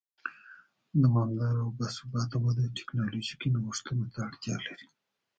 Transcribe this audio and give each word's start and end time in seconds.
دوامداره 1.03 1.59
او 1.65 1.71
با 1.77 1.87
ثباته 1.97 2.37
وده 2.43 2.65
ټکنالوژیکي 2.77 3.47
نوښتونو 3.55 4.05
ته 4.13 4.19
اړتیا 4.27 4.55
لري. 4.65 4.87